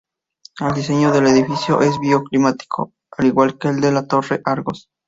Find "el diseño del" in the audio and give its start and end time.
0.59-1.27